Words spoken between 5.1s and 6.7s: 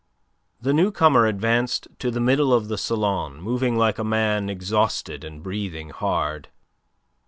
and breathing hard.